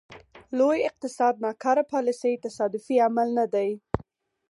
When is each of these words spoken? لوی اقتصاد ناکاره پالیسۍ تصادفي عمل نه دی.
لوی 0.57 0.79
اقتصاد 0.89 1.33
ناکاره 1.45 1.83
پالیسۍ 1.93 2.33
تصادفي 2.45 2.95
عمل 3.07 3.27
نه 3.39 3.45
دی. 3.53 3.69